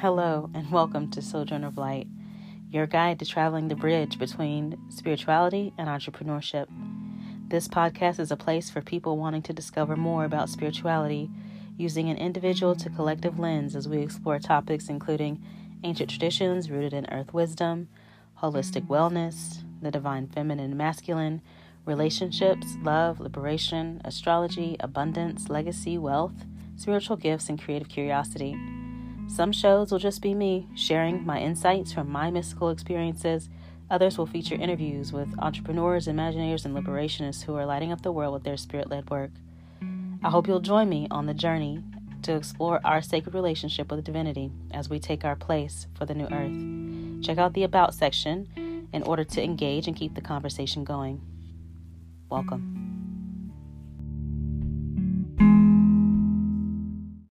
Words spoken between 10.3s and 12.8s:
spirituality using an individual